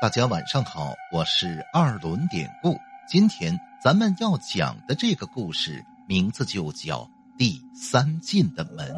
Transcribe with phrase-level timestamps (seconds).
[0.00, 2.78] 大家晚上好，我是二轮典故。
[3.08, 7.00] 今天咱们要讲的这个故事名字就叫
[7.36, 8.94] 《第三进的门》。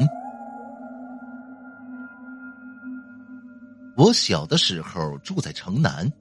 [3.97, 6.13] 我小的时候住在城南，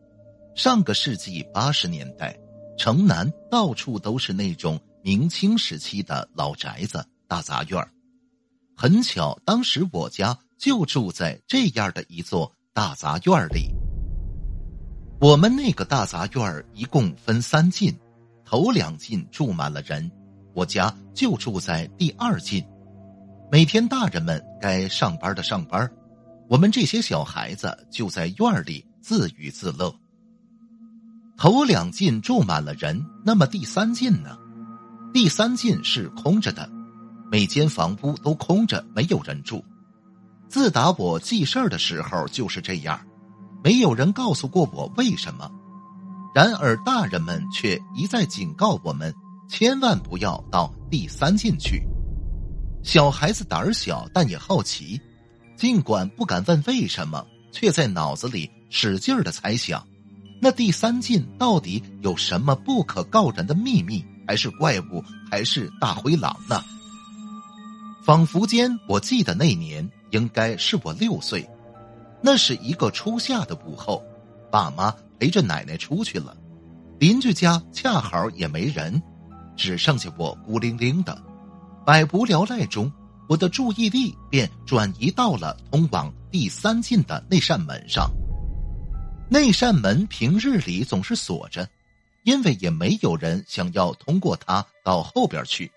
[0.56, 2.40] 上个世纪八十年代，
[2.78, 7.86] 城南到处都是那种明清时期的老宅子、大杂院
[8.78, 13.74] 很巧，当时我家就住在这样的一座大杂院里。
[15.22, 17.94] 我们那个大杂院儿一共分三进，
[18.46, 20.10] 头两进住满了人，
[20.54, 22.64] 我家就住在第二进。
[23.52, 25.92] 每天大人们该上班的上班，
[26.48, 29.94] 我们这些小孩子就在院里自娱自乐。
[31.36, 34.38] 头两进住满了人，那么第三进呢？
[35.14, 36.70] 第三进是空着的，
[37.30, 39.66] 每间房屋都空着，没有人住。
[40.48, 43.02] 自打我记事儿的时候就是这样。
[43.64, 45.50] 没有人告诉过我为什么，
[46.34, 49.14] 然而大人们却一再警告我们，
[49.50, 51.84] 千万不要到第三进去。
[52.84, 55.00] 小孩子胆小，但也好奇，
[55.58, 59.86] 尽管不敢问为什么，却在脑子里使劲儿的猜想：
[60.42, 64.06] 那第三进到底有什么不可告人的秘密？
[64.26, 65.04] 还是怪物？
[65.30, 66.64] 还是大灰狼呢？
[68.06, 71.46] 仿佛间，我记得那年应该是我六岁。
[72.22, 74.04] 那是一个初夏的午后，
[74.52, 76.36] 爸妈陪着奶奶出去了，
[77.00, 79.02] 邻居家恰好也没人，
[79.56, 81.18] 只剩下我孤零零的。
[81.86, 82.92] 百无聊赖中，
[83.28, 88.12] 我的注意力便转移到了通往第三进的那扇门上。
[89.30, 91.68] 那扇门平日里总是锁着，
[92.24, 95.72] 因为也没有人想要通过它到后边去。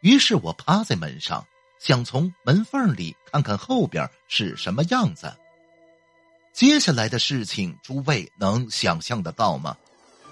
[0.00, 1.46] 于是我趴在门上，
[1.78, 5.32] 想从门缝里看看后边是什么样子。
[6.52, 9.76] 接下来的事情，诸位能想象得到吗？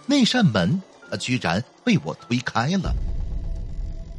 [0.07, 2.95] 那扇门，它居然被我推开了，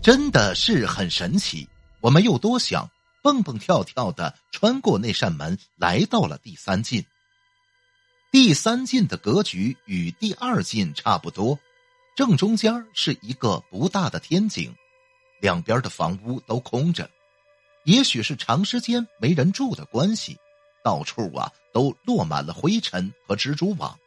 [0.02, 1.68] 真的是很神奇。
[2.02, 2.90] 我没有多想，
[3.22, 7.06] 蹦蹦跳跳的穿过那扇门，来到了第三进。
[8.32, 11.60] 第三进的格局与第二进差不多，
[12.16, 14.74] 正中间是一个不大的天井，
[15.42, 17.10] 两边的房屋都空着，
[17.84, 20.38] 也许是长时间没人住的关系。
[20.84, 23.98] 到处啊都落满了灰尘和蜘蛛网，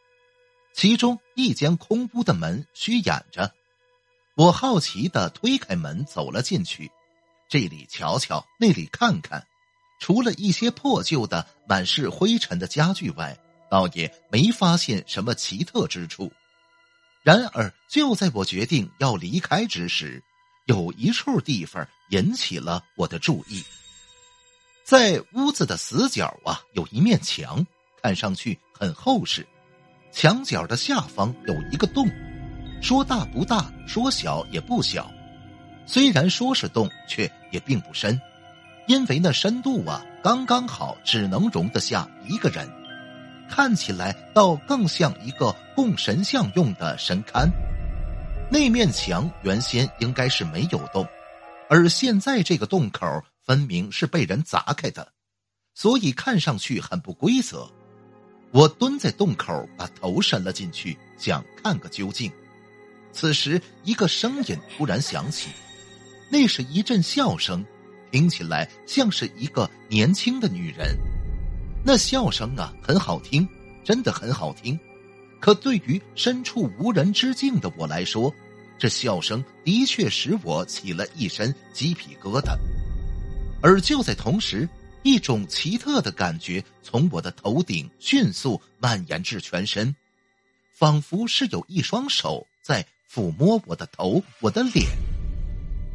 [0.73, 3.53] 其中一间空屋的门虚掩着。
[4.35, 6.91] 我好奇的推开门走了进去，
[7.47, 9.45] 这里瞧瞧，那里看看，
[9.99, 13.37] 除了一些破旧的满是灰尘的家具外，
[13.69, 16.31] 倒也没发现什么奇特之处。
[17.21, 20.21] 然而，就在我决定要离开之时，
[20.65, 23.63] 有一处地方引起了我的注意。
[24.83, 27.65] 在屋子的死角啊，有一面墙，
[28.01, 29.47] 看上去很厚实。
[30.11, 32.05] 墙角的下方有一个洞，
[32.81, 35.09] 说大不大，说小也不小。
[35.85, 38.19] 虽然说是洞，却也并不深，
[38.85, 42.69] 因为那深度啊，刚刚好，只能容得下一个人。
[43.49, 47.49] 看起来倒更像一个供神像用的神龛。
[48.51, 51.07] 那面墙原先应该是没有洞，
[51.69, 53.23] 而现在这个洞口。
[53.45, 55.13] 分明是被人砸开的，
[55.73, 57.69] 所以看上去很不规则。
[58.51, 62.31] 我蹲在洞口，把头伸了进去，想看个究竟。
[63.11, 65.49] 此时，一个声音突然响起，
[66.31, 67.65] 那是一阵笑声，
[68.11, 70.97] 听起来像是一个年轻的女人。
[71.85, 73.47] 那笑声啊，很好听，
[73.83, 74.79] 真的很好听。
[75.39, 78.33] 可对于身处无人之境的我来说，
[78.77, 82.57] 这笑声的确使我起了一身鸡皮疙瘩。
[83.63, 84.67] 而就在同时，
[85.03, 89.95] 一种奇特的感觉从我的头顶迅速蔓延至全身，
[90.73, 94.85] 仿佛是有一双手在抚摸我的头、我的脸。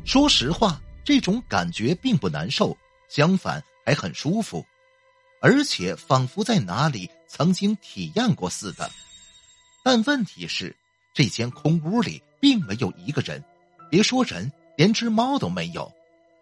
[0.07, 2.75] 说实话，这种感觉并不难受，
[3.11, 4.65] 相反还很舒服，
[5.43, 8.91] 而且仿佛在哪里曾经体验过似的。
[9.85, 10.75] 但问题是，
[11.13, 13.45] 这间空屋里并没有一个人，
[13.91, 15.93] 别说人，连只猫都没有。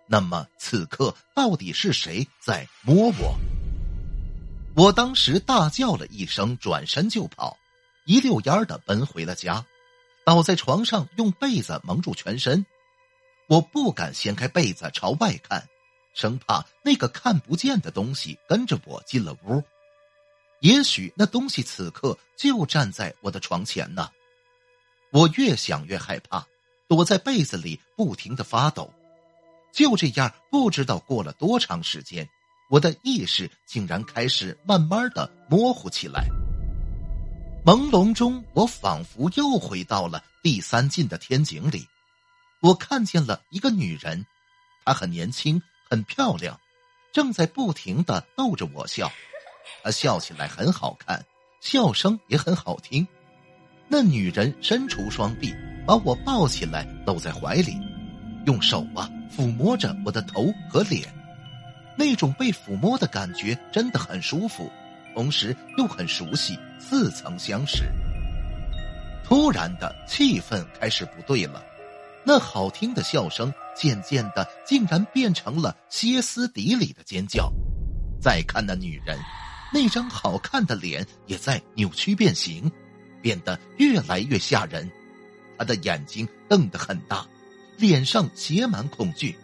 [0.07, 3.37] 那么此刻到底是谁在摸我？
[4.77, 7.57] 我当时大叫了一声，转身就跑，
[8.05, 9.65] 一溜烟的奔回了家，
[10.25, 12.65] 倒在床上用被子蒙住全身。
[13.49, 15.67] 我不敢掀开被子朝外看，
[16.15, 19.63] 生怕那个看不见的东西跟着我进了屋。
[20.61, 24.11] 也许那东西此刻就站在我的床前呢。
[25.11, 26.47] 我越想越害怕，
[26.89, 28.93] 躲在被子里不停的发抖。
[29.73, 32.29] 就这样，不知道过了多长时间，
[32.71, 36.27] 我的意识竟然开始慢慢的模糊起来。
[37.65, 41.87] 朦胧中，我仿佛又回到了第三进的天井里。
[42.61, 44.25] 我看见了一个女人，
[44.85, 45.61] 她很年轻，
[45.91, 46.59] 很漂亮，
[47.13, 49.11] 正在不停的逗着我笑。
[49.83, 51.25] 她笑起来很好看，
[51.61, 53.07] 笑声也很好听。
[53.89, 55.55] 那女人伸出双臂，
[55.87, 57.77] 把我抱起来，搂在怀里，
[58.47, 61.13] 用手啊抚摸着我的头和脸。
[61.97, 64.71] 那种被抚摸的感觉真的很舒服，
[65.15, 67.85] 同时又很熟悉，似曾相识。
[69.25, 71.63] 突然的气氛开始不对了，
[72.25, 77.53] 那好听的笑声渐渐的竟然变成了歇斯底里的尖叫。
[78.21, 79.19] 再看那女人，
[79.73, 82.71] 那张好看的脸也在扭曲变形，
[83.21, 84.91] 变得越来越吓人。
[85.59, 87.27] 她的眼睛瞪得很大，
[87.79, 89.37] 脸上写满恐惧。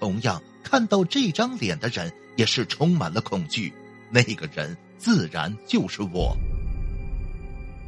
[0.00, 0.42] 同样。
[0.68, 3.72] 看到这张脸的人也是充满了恐惧，
[4.10, 6.36] 那个人自然就是我。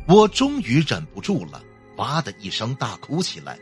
[0.06, 1.60] 我终于忍不住了，
[1.96, 3.58] 哇的一声大哭起来，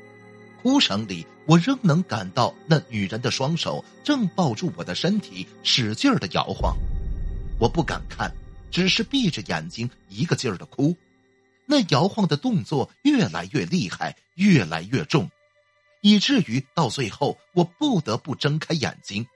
[0.62, 6.76] 哭声里我仍能感到那女人的双手正抱住我的身体，使劲的摇晃。
[7.58, 8.30] 我不敢看，
[8.70, 10.94] 只是闭着眼睛一个劲儿的哭。
[11.64, 15.30] 那摇晃的动作越来越厉害，越来越重。
[16.06, 19.26] 以至于到最后，我不得不睁开眼睛。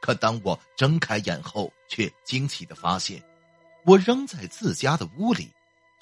[0.00, 3.22] 可当我睁开眼后，却惊奇的发现，
[3.84, 5.48] 我仍在自家的屋里，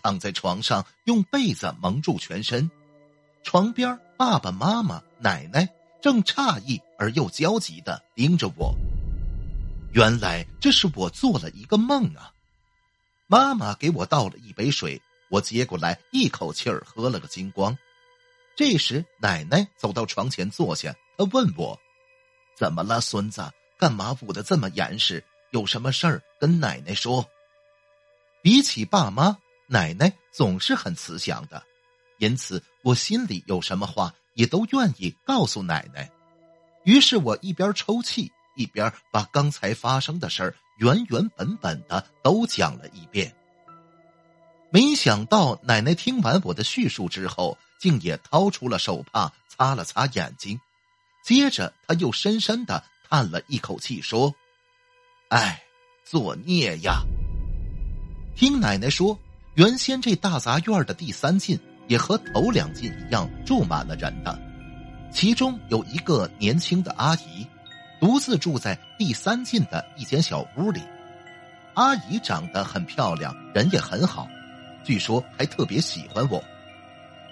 [0.02, 2.70] 躺在床上，用被子蒙住全身。
[3.42, 5.68] 床边，爸爸妈妈、奶奶
[6.00, 8.74] 正诧异而又焦急的盯着我。
[9.92, 12.32] 原来这是我做了一个梦啊！
[13.26, 14.98] 妈妈给我倒了一杯水，
[15.28, 17.76] 我接过来，一口气儿喝了个精光。
[18.60, 21.80] 这时，奶奶走到床前坐下，她问我
[22.54, 23.42] ：“怎么了，孙子？
[23.78, 25.24] 干嘛捂得这么严实？
[25.48, 27.26] 有什么事儿跟奶奶说？”
[28.44, 31.62] 比起爸妈，奶奶总是很慈祥的，
[32.18, 36.10] 因此我心里有什么话也都愿意告诉奶奶。
[36.84, 43.34] 于是我一边抽泣，一边把刚才发生的事儿原原本本的都讲了一遍。
[44.70, 47.58] 没想到，奶奶听完我的叙述之后。
[47.80, 50.60] 竟也掏出了手帕擦了擦眼睛，
[51.24, 54.34] 接着他又深深的叹了一口气，说
[55.32, 55.62] ：“哎，
[56.04, 57.00] 作孽呀！”
[58.36, 59.18] 听奶奶说，
[59.54, 61.58] 原先这大杂院的第三进
[61.88, 64.38] 也和头两进一样住满了人的，
[65.10, 67.46] 其中有一个年轻的阿姨，
[67.98, 70.82] 独自住在第三进的一间小屋里。
[71.72, 74.28] 阿姨长得很漂亮，人也很好，
[74.84, 76.42] 据说还特别喜欢我。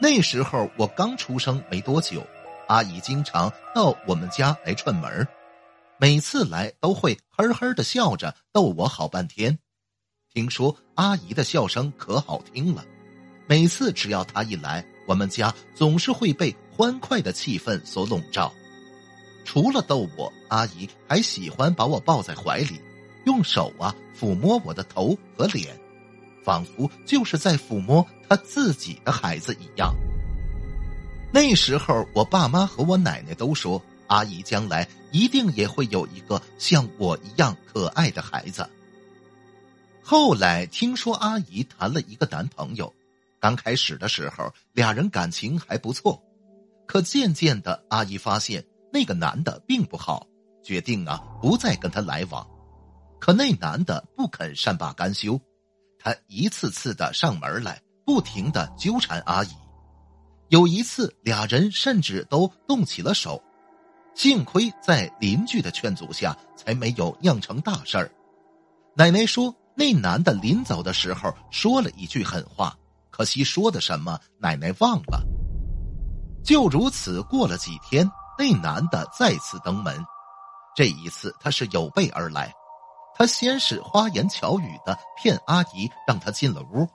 [0.00, 2.24] 那时候我刚出生没多久，
[2.68, 5.26] 阿姨经常到我们家来串门
[5.98, 9.58] 每次来都会呵呵的笑着逗我好半天。
[10.32, 12.84] 听说阿姨的笑声可好听了，
[13.46, 18.52] 每次只要她一来，我们家总是会被欢快的气氛所笼罩。
[19.44, 22.80] 除了逗我，阿姨还喜欢把我抱在怀里，
[23.24, 25.76] 用手啊抚摸我的头和脸。
[26.44, 29.94] 仿佛就是在抚摸他自己的孩子一样。
[31.32, 38.69] 那时候，我爸妈和我奶奶都说，阿姨将来一定也会有一个像我一样可爱的孩子。
[40.02, 42.90] 后来听说阿姨谈了一个男朋友，
[43.38, 46.18] 刚开始的时候俩人感情还不错，
[46.87, 50.26] 可渐渐的，阿姨发现那个男的并不好，
[50.64, 52.49] 决定啊不再跟他来往。
[53.21, 55.38] 可那男的不肯善罢甘休。
[55.99, 59.50] 他一次次的上门来，不停的纠缠阿姨。
[60.49, 63.43] 有一次，俩人甚至都动起了手。
[64.14, 68.11] 幸亏在邻居的劝阻下，才没有酿成大事儿。
[68.97, 72.76] 奶奶说，那男的临走的时候说了一句狠话，
[73.11, 75.23] 可惜说的什么，奶奶忘了。
[76.43, 80.05] 就如此，过了几天，那男的再次登门，
[80.75, 82.52] 这一次他是有备而来。
[83.18, 86.88] 他先是花言巧语的骗阿姨，让她进了屋。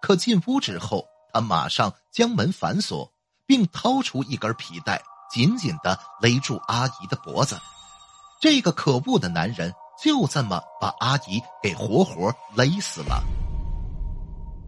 [0.00, 3.12] 可进屋之后，他马上将门反锁，
[3.44, 7.60] 并掏出一根皮带，紧紧的勒住阿姨的脖子。
[8.40, 9.70] 这个可恶的男人
[10.02, 13.22] 就这么把阿姨给活活勒死了。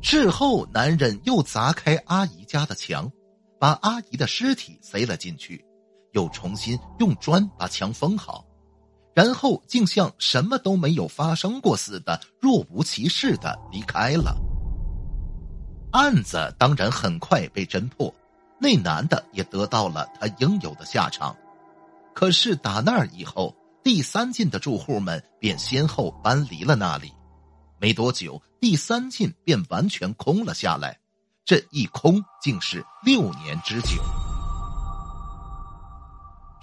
[0.02, 3.10] 事后，男人又砸开阿姨家的墙，
[3.58, 5.64] 把阿姨的尸体塞了进去，
[6.12, 8.44] 又重新用砖把墙封好。
[9.14, 14.36] 然后竟像什么都没有发生过似的，若无其事的离开了。
[15.92, 18.12] 案子当然很快被侦破，
[18.58, 21.36] 那男的也得到了他应有的下场。
[22.14, 27.12] 可是打那儿以后，第三进的住户们便先后搬离了那里。
[27.78, 30.98] 没多久，第三进便完全空了下来。
[31.44, 34.00] 这一空竟是六年之久。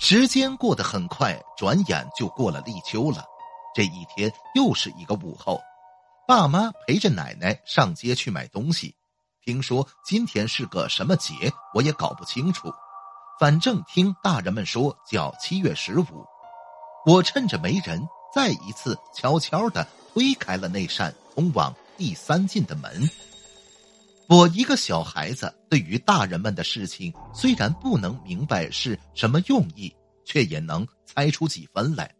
[0.02, 3.26] 时间过得很快，转眼就过了立秋了。
[3.76, 5.60] 这一天又是一个午后，
[6.26, 8.96] 爸妈陪着奶奶上街去买东西。
[9.44, 12.72] 听说今天是个什么节，我也搞不清楚。
[13.42, 16.06] 反正听大人们说叫七月十五。
[17.06, 18.02] 我趁着没人，
[18.34, 23.10] 再一次悄悄的推开了那扇通往第三进的门。
[24.30, 29.92] 我一个小孩子，对于大人们的事情虽然不能明白是什么用意，
[30.24, 32.14] 却也能猜出几分来，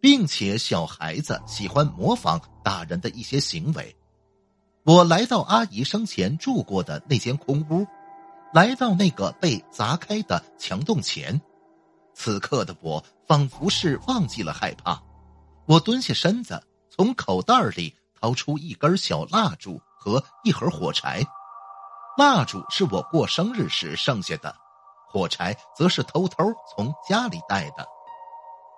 [0.00, 3.92] 并且小孩子喜欢模仿大人的一些行为。
[4.84, 7.84] 我来到阿姨生前住过的那间空屋，
[8.54, 11.40] 来到那个被砸开的墙洞前，
[12.14, 15.02] 此刻的我仿佛是忘记了害怕。
[15.66, 19.80] 我蹲下身子，从口袋里掏出一根小蜡烛。
[20.02, 21.24] 和一盒火柴，
[22.18, 24.52] 蜡烛是我过生日时剩下的，
[25.08, 27.86] 火柴则是偷偷从家里带的。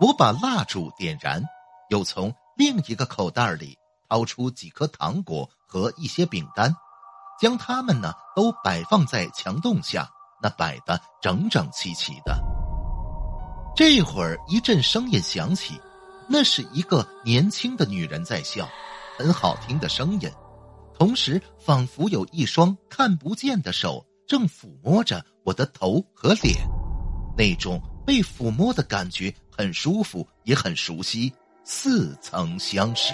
[0.00, 1.42] 我把蜡烛点燃，
[1.88, 6.76] 又从另一个口袋里掏出几颗糖果和一些饼干，
[7.40, 10.06] 将它们呢都摆放在墙洞下，
[10.42, 12.38] 那摆的整整齐齐的。
[13.74, 15.80] 这会儿一阵声音响起，
[16.28, 18.68] 那是一个年轻的女人在笑，
[19.16, 20.30] 很好听的声音。
[20.98, 26.56] 同时，仿佛有一双看不见的手正抚摸着我的头和脸，
[27.36, 31.32] 那种被抚摸的感觉很舒服，也很熟悉，
[31.64, 33.12] 似曾相识。